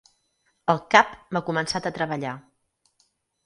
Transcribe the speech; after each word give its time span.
El 0.75 0.81
cap 0.95 1.11
m'ha 1.37 1.43
començat 1.51 1.91
a 1.91 1.95
treballar. 2.01 2.35